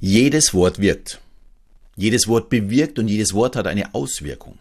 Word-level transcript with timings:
Jedes 0.00 0.52
Wort 0.52 0.80
wirkt. 0.80 1.20
Jedes 1.96 2.28
Wort 2.28 2.50
bewirkt 2.50 2.98
und 2.98 3.08
jedes 3.08 3.32
Wort 3.32 3.56
hat 3.56 3.66
eine 3.66 3.94
Auswirkung. 3.94 4.58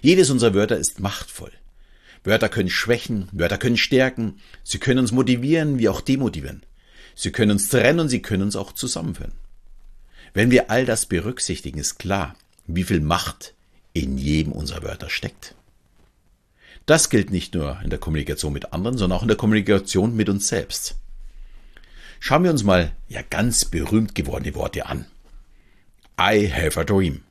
Jedes 0.00 0.30
unserer 0.30 0.54
Wörter 0.54 0.78
ist 0.78 1.00
machtvoll. 1.00 1.52
Wörter 2.24 2.48
können 2.48 2.70
schwächen, 2.70 3.28
Wörter 3.32 3.58
können 3.58 3.76
stärken, 3.76 4.38
sie 4.62 4.78
können 4.78 5.00
uns 5.00 5.10
motivieren 5.10 5.78
wie 5.78 5.88
auch 5.88 6.00
demotivieren. 6.00 6.62
Sie 7.14 7.32
können 7.32 7.50
uns 7.50 7.68
trennen 7.68 8.00
und 8.00 8.08
sie 8.08 8.22
können 8.22 8.44
uns 8.44 8.56
auch 8.56 8.72
zusammenführen. 8.72 9.32
Wenn 10.32 10.50
wir 10.50 10.70
all 10.70 10.86
das 10.86 11.06
berücksichtigen, 11.06 11.78
ist 11.78 11.98
klar, 11.98 12.36
wie 12.66 12.84
viel 12.84 13.00
Macht 13.00 13.54
in 13.92 14.16
jedem 14.16 14.52
unserer 14.52 14.82
Wörter 14.82 15.10
steckt. 15.10 15.54
Das 16.86 17.10
gilt 17.10 17.30
nicht 17.30 17.54
nur 17.54 17.80
in 17.82 17.90
der 17.90 17.98
Kommunikation 17.98 18.52
mit 18.52 18.72
anderen, 18.72 18.96
sondern 18.96 19.18
auch 19.18 19.22
in 19.22 19.28
der 19.28 19.36
Kommunikation 19.36 20.16
mit 20.16 20.28
uns 20.28 20.48
selbst. 20.48 20.96
Schauen 22.24 22.44
wir 22.44 22.52
uns 22.52 22.62
mal 22.62 22.92
ja 23.08 23.20
ganz 23.28 23.64
berühmt 23.64 24.14
gewordene 24.14 24.54
Worte 24.54 24.86
an. 24.86 25.06
I 26.20 26.48
have 26.48 26.78
a 26.78 26.84
dream 26.84 27.22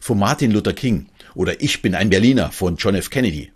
von 0.00 0.18
Martin 0.18 0.50
Luther 0.50 0.72
King 0.72 1.06
oder 1.36 1.62
Ich 1.62 1.82
bin 1.82 1.94
ein 1.94 2.10
Berliner 2.10 2.50
von 2.50 2.74
John 2.74 2.96
F. 2.96 3.10
Kennedy. 3.10 3.52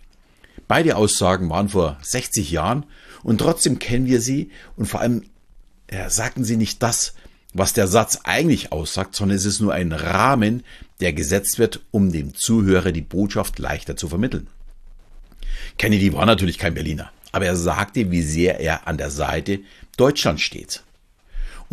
Beide 0.69 0.95
Aussagen 0.95 1.51
waren 1.51 1.71
vor 1.71 1.99
60 2.01 2.49
Jahren 2.53 2.87
und 3.25 3.39
trotzdem 3.39 3.81
kennen 3.81 4.07
wir 4.07 4.21
sie 4.21 4.53
und 4.77 4.87
vor 4.87 5.01
allem 5.01 5.25
ja, 5.91 6.09
sagten 6.11 6.45
sie 6.45 6.57
nicht 6.57 6.81
das, 6.81 7.15
was 7.53 7.73
der 7.73 7.89
Satz 7.89 8.21
eigentlich 8.23 8.71
aussagt, 8.71 9.17
sondern 9.17 9.37
es 9.37 9.47
ist 9.47 9.59
nur 9.59 9.75
ein 9.75 9.91
Rahmen, 9.91 10.63
der 11.01 11.13
gesetzt 11.13 11.59
wird, 11.59 11.81
um 11.91 12.13
dem 12.13 12.37
Zuhörer 12.37 12.93
die 12.93 13.03
Botschaft 13.03 13.59
leichter 13.59 13.97
zu 13.97 14.09
vermitteln. 14.09 14.47
Kennedy 15.77 16.13
war 16.13 16.25
natürlich 16.25 16.57
kein 16.57 16.75
Berliner, 16.75 17.11
aber 17.33 17.47
er 17.47 17.57
sagte, 17.57 18.13
wie 18.13 18.23
sehr 18.23 18.61
er 18.61 18.87
an 18.87 18.97
der 18.97 19.11
Seite 19.11 19.59
Deutschlands 19.97 20.43
steht. 20.43 20.83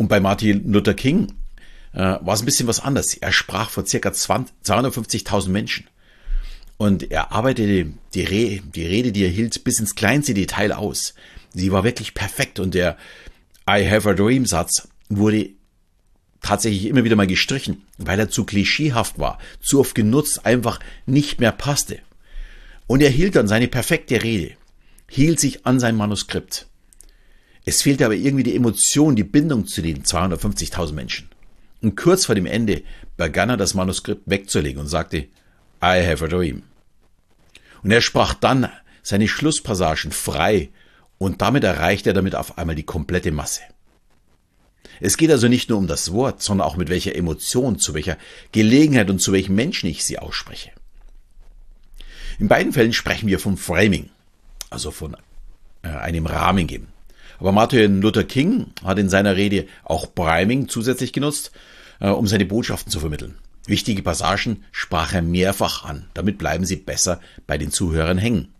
Und 0.02 0.08
bei 0.08 0.18
Martin 0.18 0.72
Luther 0.72 0.94
King 0.94 1.32
äh, 1.92 1.98
war 2.00 2.34
es 2.34 2.42
ein 2.42 2.44
bisschen 2.44 2.66
was 2.66 2.80
anderes. 2.80 3.14
Er 3.14 3.30
sprach 3.30 3.70
vor 3.70 3.86
circa 3.86 4.08
250.000 4.08 5.48
Menschen. 5.48 5.86
Und 6.76 7.12
er 7.12 7.30
arbeitete 7.30 7.92
die, 8.12 8.24
Re 8.24 8.60
die 8.74 8.84
Rede, 8.84 9.12
die 9.12 9.22
er 9.22 9.30
hielt, 9.30 9.62
bis 9.62 9.78
ins 9.78 9.94
kleinste 9.94 10.34
Detail 10.34 10.72
aus. 10.72 11.14
Sie 11.54 11.70
war 11.70 11.84
wirklich 11.84 12.14
perfekt 12.14 12.58
und 12.58 12.74
der 12.74 12.96
I 13.70 13.88
have 13.88 14.10
a 14.10 14.12
dream 14.12 14.44
Satz 14.44 14.88
wurde 15.08 15.50
tatsächlich 16.40 16.86
immer 16.86 17.04
wieder 17.04 17.14
mal 17.14 17.28
gestrichen, 17.28 17.84
weil 17.96 18.18
er 18.18 18.28
zu 18.28 18.42
klischeehaft 18.42 19.20
war, 19.20 19.38
zu 19.60 19.78
oft 19.78 19.94
genutzt, 19.94 20.44
einfach 20.44 20.80
nicht 21.06 21.38
mehr 21.38 21.52
passte. 21.52 22.00
Und 22.88 23.02
er 23.02 23.10
hielt 23.10 23.36
dann 23.36 23.46
seine 23.46 23.68
perfekte 23.68 24.20
Rede, 24.24 24.56
hielt 25.08 25.38
sich 25.38 25.64
an 25.64 25.78
sein 25.78 25.94
Manuskript. 25.94 26.66
Es 27.64 27.82
fehlte 27.82 28.04
aber 28.04 28.14
irgendwie 28.14 28.42
die 28.42 28.56
Emotion, 28.56 29.16
die 29.16 29.24
Bindung 29.24 29.66
zu 29.66 29.82
den 29.82 30.02
250.000 30.02 30.92
Menschen. 30.92 31.28
Und 31.80 31.96
kurz 31.96 32.26
vor 32.26 32.34
dem 32.34 32.46
Ende 32.46 32.82
begann 33.16 33.50
er 33.50 33.56
das 33.56 33.74
Manuskript 33.74 34.22
wegzulegen 34.26 34.80
und 34.80 34.88
sagte, 34.88 35.28
I 35.82 36.06
have 36.06 36.24
a 36.24 36.28
dream. 36.28 36.62
Und 37.82 37.90
er 37.90 38.00
sprach 38.00 38.34
dann 38.34 38.68
seine 39.02 39.28
Schlusspassagen 39.28 40.12
frei 40.12 40.70
und 41.18 41.42
damit 41.42 41.64
erreichte 41.64 42.10
er 42.10 42.14
damit 42.14 42.34
auf 42.34 42.58
einmal 42.58 42.76
die 42.76 42.84
komplette 42.84 43.32
Masse. 43.32 43.62
Es 45.00 45.16
geht 45.16 45.30
also 45.30 45.48
nicht 45.48 45.68
nur 45.68 45.78
um 45.78 45.88
das 45.88 46.12
Wort, 46.12 46.42
sondern 46.42 46.66
auch 46.66 46.76
mit 46.76 46.88
welcher 46.88 47.16
Emotion, 47.16 47.78
zu 47.78 47.94
welcher 47.94 48.16
Gelegenheit 48.52 49.10
und 49.10 49.18
zu 49.18 49.32
welchem 49.32 49.56
Menschen 49.56 49.88
ich 49.88 50.04
sie 50.04 50.18
ausspreche. 50.18 50.70
In 52.38 52.48
beiden 52.48 52.72
Fällen 52.72 52.92
sprechen 52.92 53.28
wir 53.28 53.40
vom 53.40 53.56
Framing, 53.56 54.10
also 54.70 54.90
von 54.92 55.16
äh, 55.82 55.88
einem 55.88 56.26
Rahmen 56.26 56.66
geben. 56.68 56.91
Aber 57.42 57.50
Martin 57.50 58.00
Luther 58.02 58.22
King 58.22 58.66
hat 58.84 59.00
in 59.00 59.08
seiner 59.08 59.34
Rede 59.34 59.66
auch 59.82 60.14
Priming 60.14 60.68
zusätzlich 60.68 61.12
genutzt, 61.12 61.50
äh, 61.98 62.06
um 62.06 62.28
seine 62.28 62.46
Botschaften 62.46 62.92
zu 62.92 63.00
vermitteln. 63.00 63.36
Wichtige 63.66 64.04
Passagen 64.04 64.62
sprach 64.70 65.12
er 65.12 65.22
mehrfach 65.22 65.84
an. 65.84 66.06
Damit 66.14 66.38
bleiben 66.38 66.64
sie 66.64 66.76
besser 66.76 67.20
bei 67.48 67.58
den 67.58 67.72
Zuhörern 67.72 68.16
hängen. 68.16 68.54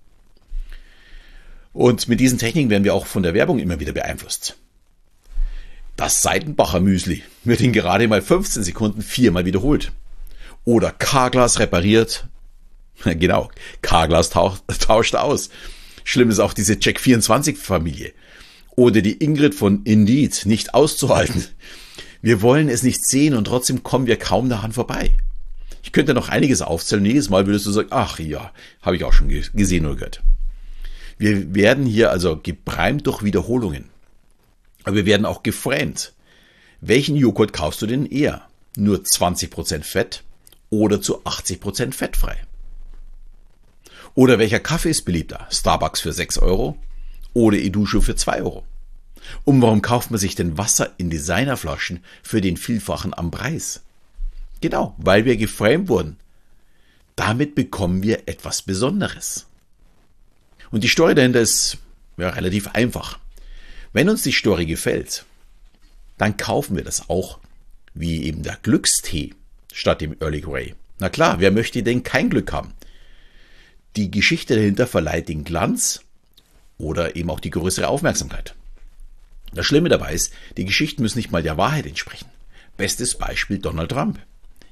Und 1.73 2.09
mit 2.09 2.19
diesen 2.19 2.39
Techniken 2.39 2.71
werden 2.71 2.83
wir 2.83 2.95
auch 2.95 3.07
von 3.07 3.23
der 3.23 3.35
Werbung 3.35 3.61
immer 3.61 3.79
wieder 3.79 3.93
beeinflusst. 3.93 4.57
Das 5.95 6.21
Seitenbacher 6.21 6.81
Müsli 6.81 7.23
wird 7.45 7.61
in 7.61 7.73
gerade 7.73 8.09
mal 8.09 8.21
15 8.21 8.65
Sekunden 8.65 9.03
viermal 9.03 9.45
wiederholt. 9.45 9.93
Oder 10.65 10.91
Carglass 10.91 11.61
repariert. 11.61 12.27
Genau, 13.05 13.49
Carglass 13.81 14.31
tauscht 14.31 15.15
aus. 15.15 15.51
Schlimm 16.03 16.31
ist 16.31 16.41
auch 16.41 16.53
diese 16.53 16.81
Check 16.81 16.99
24 16.99 17.57
Familie 17.57 18.13
oder 18.77 19.03
die 19.03 19.23
Ingrid 19.23 19.55
von 19.55 19.83
Indeed 19.85 20.47
nicht 20.47 20.75
auszuhalten. 20.75 21.45
Wir 22.21 22.41
wollen 22.41 22.69
es 22.69 22.83
nicht 22.83 23.05
sehen 23.05 23.35
und 23.35 23.45
trotzdem 23.45 23.83
kommen 23.83 24.07
wir 24.07 24.19
kaum 24.19 24.49
daran 24.49 24.73
vorbei. 24.73 25.15
Ich 25.83 25.93
könnte 25.93 26.15
noch 26.15 26.29
einiges 26.29 26.63
aufzählen. 26.63 27.05
Jedes 27.05 27.29
Mal 27.29 27.47
würdest 27.47 27.67
du 27.67 27.73
sagen, 27.73 27.89
ach 27.91 28.19
ja, 28.19 28.53
habe 28.81 28.97
ich 28.97 29.05
auch 29.05 29.13
schon 29.13 29.29
gesehen 29.29 29.87
oder 29.87 29.97
gehört. 29.97 30.23
Wir 31.19 31.55
werden 31.55 31.85
hier 31.85 32.11
also 32.11 32.39
gebreimt 32.41 33.07
durch 33.07 33.23
Wiederholungen. 33.23 33.91
Aber 34.85 34.97
wir 34.97 35.07
werden 35.07 35.27
auch 35.27 35.43
gefrämt. 35.43 36.13
Welchen 36.81 37.17
Joghurt 37.17 37.53
kaufst 37.53 37.83
du 37.83 37.87
denn 37.87 38.07
eher? 38.07 38.43
Nur 38.77 38.99
20% 38.99 39.83
Fett 39.83 40.23
oder 40.71 41.01
zu 41.01 41.25
80% 41.25 41.93
fettfrei? 41.93 42.37
Oder 44.15 44.39
welcher 44.39 44.61
Kaffee 44.61 44.91
ist 44.91 45.05
beliebter? 45.05 45.47
Starbucks 45.51 46.01
für 46.01 46.13
6 46.13 46.39
Euro 46.39 46.77
oder 47.35 47.59
Edusho 47.59 48.01
für 48.01 48.17
2 48.17 48.43
Euro. 48.43 48.65
Und 49.45 49.63
warum 49.63 49.83
kauft 49.83 50.11
man 50.11 50.21
sich 50.21 50.35
denn 50.35 50.59
Wasser 50.59 50.93
in 50.99 51.11
Designerflaschen 51.11 52.03
für 52.23 52.41
den 52.41 52.57
Vielfachen 52.57 53.15
am 53.15 53.31
Preis? 53.31 53.83
Genau, 54.61 54.95
weil 54.99 55.25
wir 55.25 55.37
geframed 55.37 55.89
wurden. 55.89 56.17
Damit 57.17 57.55
bekommen 57.55 58.03
wir 58.03 58.29
etwas 58.29 58.63
Besonderes. 58.63 59.47
Und 60.71 60.85
die 60.85 60.89
Story 60.89 61.15
dahinter 61.15 61.41
ist 61.41 61.79
ja, 62.17 62.31
relativ 62.31 62.69
einfach. 62.69 63.19
Wenn 63.93 64.09
uns 64.09 64.23
die 64.23 64.33
Story 64.33 64.67
gefällt, 64.67 65.25
dann 66.19 66.37
kaufen 66.37 66.77
wir 66.77 66.85
das 66.85 67.09
auch, 67.11 67.39
wie 67.95 68.25
eben 68.25 68.43
der 68.43 68.59
Glückstee 68.63 69.35
statt 69.73 70.01
dem 70.01 70.17
Early 70.21 70.41
Grey. 70.41 70.75
Na 70.99 71.09
klar, 71.09 71.41
wer 71.41 71.51
möchte 71.51 71.83
denn 71.83 72.03
kein 72.03 72.31
Glück 72.31 72.53
haben? 72.53 72.73
Die 73.97 74.11
Geschichte 74.11 74.55
dahinter 74.55 74.87
verleiht 74.87 75.29
den 75.29 75.45
Glanz 75.45 76.01
oder 76.83 77.17
eben 77.17 77.31
auch 77.31 77.41
die 77.41 77.51
größere 77.51 77.89
Aufmerksamkeit. 77.89 78.55
Das 79.55 79.65
Schlimme 79.67 79.89
dabei 79.89 80.13
ist, 80.13 80.33
die 80.57 80.65
Geschichten 80.65 81.03
müssen 81.03 81.19
nicht 81.19 81.31
mal 81.31 81.43
der 81.43 81.57
Wahrheit 81.57 81.87
entsprechen. 81.87 82.29
Bestes 82.77 83.17
Beispiel 83.17 83.59
Donald 83.59 83.91
Trump. 83.91 84.19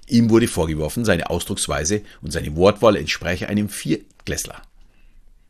Ihm 0.08 0.28
wurde 0.28 0.48
vorgeworfen, 0.48 1.04
seine 1.04 1.30
Ausdrucksweise 1.30 2.02
und 2.20 2.32
seine 2.32 2.56
Wortwahl 2.56 2.96
entspreche 2.96 3.48
einem 3.48 3.68
Vierklässler. 3.68 4.60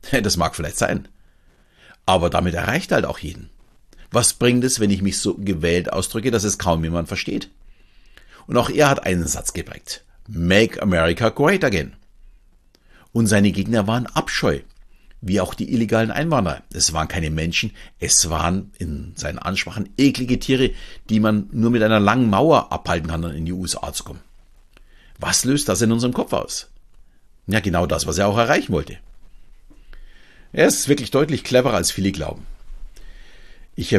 Das 0.22 0.36
mag 0.36 0.56
vielleicht 0.56 0.78
sein. 0.78 1.08
Aber 2.06 2.30
damit 2.30 2.54
erreicht 2.54 2.90
er 2.90 2.96
halt 2.96 3.06
auch 3.06 3.18
jeden. 3.18 3.50
Was 4.10 4.34
bringt 4.34 4.64
es, 4.64 4.80
wenn 4.80 4.90
ich 4.90 5.02
mich 5.02 5.18
so 5.18 5.34
gewählt 5.34 5.92
ausdrücke, 5.92 6.30
dass 6.30 6.44
es 6.44 6.58
kaum 6.58 6.82
jemand 6.82 7.08
versteht? 7.08 7.50
Und 8.46 8.56
auch 8.56 8.70
er 8.70 8.88
hat 8.88 9.06
einen 9.06 9.26
Satz 9.26 9.52
geprägt. 9.52 10.04
Make 10.26 10.82
America 10.82 11.28
Great 11.28 11.64
Again. 11.64 11.94
Und 13.12 13.26
seine 13.26 13.52
Gegner 13.52 13.86
waren 13.86 14.06
Abscheu 14.06 14.60
wie 15.20 15.40
auch 15.40 15.54
die 15.54 15.72
illegalen 15.72 16.10
Einwanderer. 16.10 16.62
Es 16.72 16.92
waren 16.92 17.08
keine 17.08 17.30
Menschen, 17.30 17.72
es 17.98 18.30
waren 18.30 18.72
in 18.78 19.12
seinen 19.16 19.38
Ansprachen 19.38 19.90
eklige 19.98 20.38
Tiere, 20.38 20.70
die 21.08 21.20
man 21.20 21.48
nur 21.52 21.70
mit 21.70 21.82
einer 21.82 22.00
langen 22.00 22.30
Mauer 22.30 22.72
abhalten 22.72 23.08
kann, 23.08 23.24
in 23.24 23.44
die 23.44 23.52
USA 23.52 23.92
zu 23.92 24.04
kommen. 24.04 24.20
Was 25.18 25.44
löst 25.44 25.68
das 25.68 25.82
in 25.82 25.92
unserem 25.92 26.14
Kopf 26.14 26.32
aus? 26.32 26.70
Ja, 27.46 27.60
genau 27.60 27.86
das, 27.86 28.06
was 28.06 28.16
er 28.18 28.28
auch 28.28 28.38
erreichen 28.38 28.72
wollte. 28.72 28.98
Er 30.52 30.66
ist 30.66 30.88
wirklich 30.88 31.10
deutlich 31.10 31.44
cleverer, 31.44 31.74
als 31.74 31.90
viele 31.90 32.12
glauben. 32.12 32.46
Ich 33.76 33.96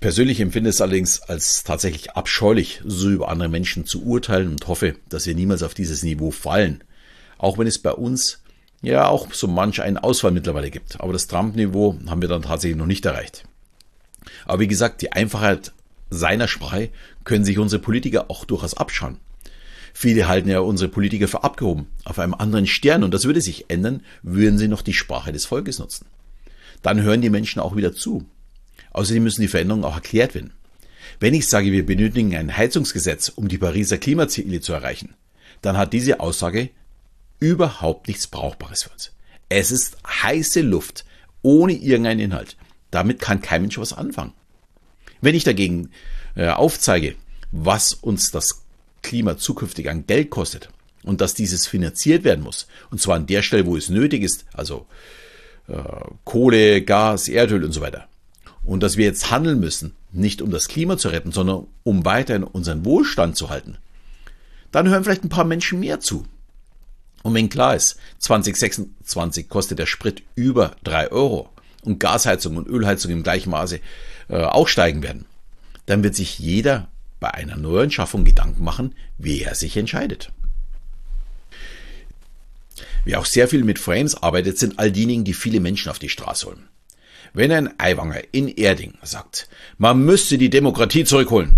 persönlich 0.00 0.40
empfinde 0.40 0.70
es 0.70 0.80
allerdings 0.80 1.20
als 1.22 1.62
tatsächlich 1.64 2.12
abscheulich, 2.12 2.80
so 2.84 3.10
über 3.10 3.28
andere 3.28 3.48
Menschen 3.48 3.86
zu 3.86 4.04
urteilen 4.04 4.48
und 4.48 4.66
hoffe, 4.66 4.96
dass 5.08 5.26
wir 5.26 5.34
niemals 5.34 5.62
auf 5.62 5.74
dieses 5.74 6.02
Niveau 6.02 6.30
fallen. 6.30 6.82
Auch 7.38 7.58
wenn 7.58 7.66
es 7.66 7.78
bei 7.78 7.92
uns 7.92 8.41
ja 8.82 9.06
auch 9.06 9.32
so 9.32 9.46
manch 9.46 9.80
einen 9.80 9.98
Ausfall 9.98 10.32
mittlerweile 10.32 10.70
gibt. 10.70 11.00
Aber 11.00 11.12
das 11.12 11.28
Trump-Niveau 11.28 11.98
haben 12.08 12.20
wir 12.20 12.28
dann 12.28 12.42
tatsächlich 12.42 12.78
noch 12.78 12.86
nicht 12.86 13.06
erreicht. 13.06 13.44
Aber 14.44 14.60
wie 14.60 14.68
gesagt, 14.68 15.02
die 15.02 15.12
Einfachheit 15.12 15.72
seiner 16.10 16.48
Sprache 16.48 16.90
können 17.24 17.44
sich 17.44 17.58
unsere 17.58 17.80
Politiker 17.80 18.30
auch 18.30 18.44
durchaus 18.44 18.74
abschauen. 18.74 19.18
Viele 19.94 20.26
halten 20.26 20.48
ja 20.48 20.60
unsere 20.60 20.90
Politiker 20.90 21.28
für 21.28 21.44
abgehoben, 21.44 21.86
auf 22.04 22.18
einem 22.18 22.34
anderen 22.34 22.66
Stern, 22.66 23.04
und 23.04 23.12
das 23.12 23.24
würde 23.24 23.40
sich 23.40 23.66
ändern, 23.68 24.02
würden 24.22 24.58
sie 24.58 24.68
noch 24.68 24.82
die 24.82 24.94
Sprache 24.94 25.32
des 25.32 25.44
Volkes 25.44 25.78
nutzen. 25.78 26.06
Dann 26.82 27.02
hören 27.02 27.20
die 27.20 27.30
Menschen 27.30 27.60
auch 27.60 27.76
wieder 27.76 27.92
zu. 27.92 28.24
Außerdem 28.92 29.22
müssen 29.22 29.42
die 29.42 29.48
Veränderungen 29.48 29.84
auch 29.84 29.94
erklärt 29.94 30.34
werden. 30.34 30.52
Wenn 31.20 31.34
ich 31.34 31.48
sage, 31.48 31.72
wir 31.72 31.84
benötigen 31.84 32.34
ein 32.34 32.56
Heizungsgesetz, 32.56 33.28
um 33.28 33.48
die 33.48 33.58
Pariser 33.58 33.98
Klimaziele 33.98 34.60
zu 34.60 34.72
erreichen, 34.72 35.14
dann 35.60 35.76
hat 35.76 35.92
diese 35.92 36.20
Aussage 36.20 36.70
überhaupt 37.42 38.06
nichts 38.06 38.28
Brauchbares 38.28 38.84
für 38.84 38.90
uns. 38.90 39.10
Es 39.48 39.72
ist 39.72 39.96
heiße 40.06 40.60
Luft, 40.60 41.04
ohne 41.42 41.72
irgendeinen 41.72 42.20
Inhalt. 42.20 42.56
Damit 42.92 43.18
kann 43.18 43.42
kein 43.42 43.62
Mensch 43.62 43.78
was 43.78 43.92
anfangen. 43.92 44.32
Wenn 45.20 45.34
ich 45.34 45.42
dagegen 45.42 45.90
äh, 46.36 46.48
aufzeige, 46.48 47.16
was 47.50 47.94
uns 47.94 48.30
das 48.30 48.64
Klima 49.02 49.36
zukünftig 49.38 49.90
an 49.90 50.06
Geld 50.06 50.30
kostet 50.30 50.68
und 51.02 51.20
dass 51.20 51.34
dieses 51.34 51.66
finanziert 51.66 52.22
werden 52.22 52.44
muss, 52.44 52.68
und 52.92 53.00
zwar 53.00 53.16
an 53.16 53.26
der 53.26 53.42
Stelle, 53.42 53.66
wo 53.66 53.76
es 53.76 53.88
nötig 53.88 54.22
ist, 54.22 54.44
also 54.52 54.86
äh, 55.66 55.82
Kohle, 56.22 56.82
Gas, 56.82 57.26
Erdöl 57.26 57.64
und 57.64 57.72
so 57.72 57.80
weiter, 57.80 58.06
und 58.62 58.84
dass 58.84 58.96
wir 58.96 59.04
jetzt 59.04 59.32
handeln 59.32 59.58
müssen, 59.58 59.96
nicht 60.12 60.42
um 60.42 60.52
das 60.52 60.68
Klima 60.68 60.96
zu 60.96 61.08
retten, 61.08 61.32
sondern 61.32 61.66
um 61.82 62.04
weiterhin 62.04 62.44
unseren 62.44 62.84
Wohlstand 62.84 63.36
zu 63.36 63.50
halten, 63.50 63.78
dann 64.70 64.88
hören 64.88 65.02
vielleicht 65.02 65.24
ein 65.24 65.28
paar 65.28 65.44
Menschen 65.44 65.80
mehr 65.80 65.98
zu. 65.98 66.24
Und 67.22 67.34
wenn 67.34 67.48
klar 67.48 67.76
ist, 67.76 67.96
2026 68.18 69.48
kostet 69.48 69.78
der 69.78 69.86
Sprit 69.86 70.22
über 70.34 70.76
drei 70.82 71.10
Euro 71.10 71.50
und 71.82 72.00
Gasheizung 72.00 72.56
und 72.56 72.68
Ölheizung 72.68 73.10
im 73.10 73.22
gleichen 73.22 73.50
Maße 73.50 73.80
äh, 74.28 74.36
auch 74.36 74.68
steigen 74.68 75.02
werden, 75.02 75.26
dann 75.86 76.02
wird 76.02 76.14
sich 76.14 76.38
jeder 76.38 76.88
bei 77.20 77.32
einer 77.32 77.56
Neuanschaffung 77.56 78.24
Gedanken 78.24 78.64
machen, 78.64 78.94
wie 79.18 79.42
er 79.42 79.54
sich 79.54 79.76
entscheidet. 79.76 80.32
Wer 83.04 83.18
auch 83.18 83.26
sehr 83.26 83.48
viel 83.48 83.64
mit 83.64 83.78
Frames 83.78 84.14
arbeitet, 84.14 84.58
sind 84.58 84.78
all 84.78 84.92
diejenigen, 84.92 85.24
die 85.24 85.34
viele 85.34 85.60
Menschen 85.60 85.90
auf 85.90 85.98
die 85.98 86.08
Straße 86.08 86.46
holen. 86.46 86.68
Wenn 87.32 87.50
ein 87.50 87.80
Eiwanger 87.80 88.22
in 88.32 88.48
Erding 88.48 88.94
sagt, 89.02 89.48
man 89.78 90.04
müsse 90.04 90.38
die 90.38 90.50
Demokratie 90.50 91.04
zurückholen, 91.04 91.54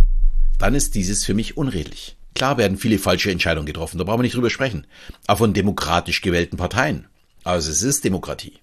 dann 0.59 0.75
ist 0.75 0.95
dieses 0.95 1.25
für 1.25 1.35
mich 1.35 1.57
unredlich. 1.57 2.17
Klar 2.35 2.59
werden 2.59 2.79
viele 2.79 2.99
falsche 2.99 3.31
Entscheidungen 3.31 3.67
getroffen, 3.67 3.99
da 3.99 4.05
brauchen 4.05 4.19
wir 4.19 4.25
nicht 4.25 4.35
drüber 4.35 4.51
sprechen. 4.51 4.87
Aber 5.27 5.39
von 5.39 5.55
demokratisch 5.55 6.21
gewählten 6.21 6.57
Parteien. 6.57 7.07
Also 7.45 7.71
es 7.71 7.83
ist 7.83 8.05
Demokratie. 8.05 8.55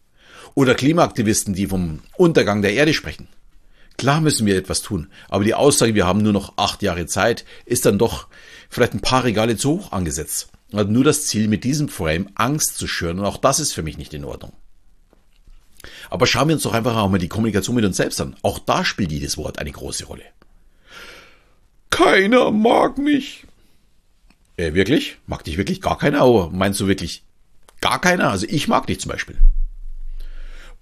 Oder 0.56 0.76
Klimaaktivisten, 0.76 1.54
die 1.54 1.68
vom 1.68 2.02
Untergang 2.18 2.62
der 2.62 2.74
Erde 2.74 2.94
sprechen. 2.94 3.28
Klar 3.98 4.20
müssen 4.20 4.46
wir 4.46 4.58
etwas 4.58 4.82
tun, 4.82 5.10
aber 5.30 5.44
die 5.44 5.54
Aussage, 5.54 5.96
wir 5.96 6.08
haben 6.08 6.24
nur 6.24 6.34
noch 6.34 6.54
acht 6.58 6.82
Jahre 6.82 7.06
Zeit, 7.06 7.46
ist 7.66 7.86
dann 7.86 8.00
doch 8.00 8.28
vielleicht 8.70 8.94
ein 8.94 9.02
paar 9.02 9.24
Regale 9.24 9.58
zu 9.58 9.72
hoch 9.72 9.92
angesetzt. 9.92 10.50
Hat 10.74 10.90
nur 10.90 11.04
das 11.04 11.28
Ziel, 11.28 11.48
mit 11.48 11.64
diesem 11.64 11.88
Frame 11.90 12.30
Angst 12.36 12.78
zu 12.78 12.88
schüren 12.88 13.20
und 13.20 13.26
auch 13.26 13.38
das 13.38 13.60
ist 13.60 13.74
für 13.74 13.84
mich 13.84 13.98
nicht 13.98 14.14
in 14.14 14.26
Ordnung. 14.26 14.54
Aber 16.10 16.26
schauen 16.26 16.48
wir 16.48 16.56
uns 16.56 16.64
doch 16.64 16.74
einfach 16.74 16.96
auch 16.96 17.10
mal 17.10 17.18
die 17.18 17.28
Kommunikation 17.28 17.76
mit 17.76 17.86
uns 17.86 17.98
selbst 17.98 18.22
an. 18.22 18.36
Auch 18.42 18.60
da 18.60 18.86
spielt 18.86 19.12
jedes 19.12 19.38
Wort 19.38 19.60
eine 19.60 19.72
große 19.72 20.06
Rolle. 20.06 20.24
Keiner 21.90 22.52
mag 22.52 22.98
mich. 22.98 23.46
Äh, 24.62 24.76
wirklich? 24.76 25.18
Mag 25.26 25.44
dich 25.44 25.58
wirklich 25.58 25.82
gar 25.82 25.98
keiner? 25.98 26.26
Oder 26.28 26.52
meinst 26.52 26.80
du 26.80 26.88
wirklich 26.88 27.24
gar 27.82 28.00
keiner? 28.00 28.30
Also 28.30 28.46
ich 28.48 28.68
mag 28.68 28.86
dich 28.86 29.00
zum 29.00 29.12
Beispiel. 29.12 29.38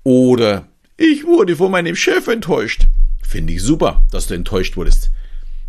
Oder 0.04 0.68
ich 0.98 1.26
wurde 1.26 1.56
von 1.56 1.72
meinem 1.72 1.96
Chef 1.96 2.28
enttäuscht. 2.28 2.88
Finde 3.26 3.54
ich 3.54 3.62
super, 3.62 4.06
dass 4.12 4.28
du 4.28 4.34
enttäuscht 4.34 4.76
wurdest. 4.76 5.12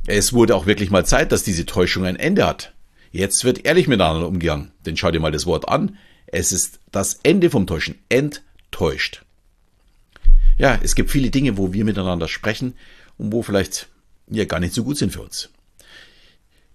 Es 0.06 0.32
wurde 0.32 0.56
auch 0.56 0.66
wirklich 0.66 0.90
mal 0.90 1.06
Zeit, 1.06 1.30
dass 1.30 1.44
diese 1.44 1.66
Täuschung 1.66 2.04
ein 2.04 2.16
Ende 2.16 2.46
hat. 2.46 2.74
Jetzt 3.12 3.44
wird 3.44 3.64
ehrlich 3.64 3.86
miteinander 3.86 4.26
umgegangen. 4.26 4.72
Denn 4.86 4.96
schau 4.96 5.12
dir 5.12 5.20
mal 5.20 5.30
das 5.30 5.46
Wort 5.46 5.68
an. 5.68 5.96
Es 6.26 6.50
ist 6.50 6.80
das 6.90 7.20
Ende 7.22 7.48
vom 7.48 7.68
Täuschen. 7.68 7.96
Enttäuscht. 8.08 9.22
Ja, 10.58 10.80
es 10.82 10.96
gibt 10.96 11.12
viele 11.12 11.30
Dinge, 11.30 11.56
wo 11.56 11.72
wir 11.72 11.84
miteinander 11.84 12.26
sprechen 12.26 12.74
und 13.18 13.32
wo 13.32 13.42
vielleicht 13.42 13.88
ja 14.28 14.46
gar 14.46 14.58
nicht 14.58 14.74
so 14.74 14.82
gut 14.82 14.96
sind 14.96 15.12
für 15.12 15.22
uns. 15.22 15.50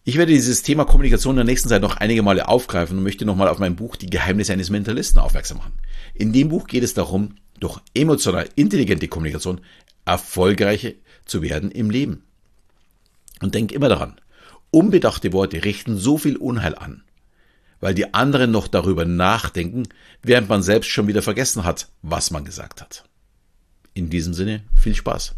Ich 0.08 0.18
werde 0.18 0.34
dieses 0.34 0.62
Thema 0.62 0.86
Kommunikation 0.86 1.34
in 1.34 1.38
der 1.38 1.46
nächsten 1.46 1.68
Zeit 1.68 1.82
noch 1.82 1.98
einige 1.98 2.22
Male 2.22 2.48
aufgreifen 2.48 2.96
und 2.96 3.04
möchte 3.04 3.26
nochmal 3.26 3.48
auf 3.48 3.58
mein 3.58 3.76
Buch 3.76 3.96
Die 3.96 4.10
Geheimnisse 4.10 4.54
eines 4.54 4.70
Mentalisten 4.70 5.20
aufmerksam 5.20 5.58
machen. 5.58 5.74
In 6.14 6.32
dem 6.32 6.50
Buch 6.50 6.68
geht 6.68 6.84
es 6.84 6.94
darum, 6.94 7.38
durch 7.60 7.80
emotional 7.96 8.48
intelligente 8.54 9.08
Kommunikation 9.08 9.62
erfolgreiche 10.06 10.94
zu 11.26 11.42
werden 11.42 11.72
im 11.72 11.90
Leben. 11.90 12.24
Und 13.42 13.56
denk 13.56 13.72
immer 13.72 13.90
daran, 13.90 14.22
unbedachte 14.70 15.34
Worte 15.34 15.66
richten 15.66 15.98
so 15.98 16.20
viel 16.20 16.38
Unheil 16.38 16.76
an, 16.76 17.04
weil 17.80 17.96
die 17.96 18.14
anderen 18.14 18.52
noch 18.52 18.68
darüber 18.68 19.06
nachdenken, 19.06 19.88
während 20.22 20.48
man 20.50 20.62
selbst 20.62 20.92
schon 20.92 21.08
wieder 21.08 21.24
vergessen 21.24 21.64
hat, 21.64 21.90
was 22.04 22.30
man 22.30 22.46
gesagt 22.46 22.80
hat. 22.80 23.06
In 23.96 24.12
diesem 24.12 24.36
Sinne, 24.36 24.62
viel 24.76 24.94
Spaß. 24.94 25.34